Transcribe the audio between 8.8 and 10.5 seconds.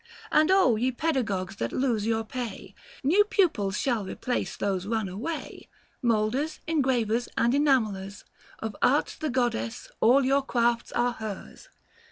arts the Goddess, all your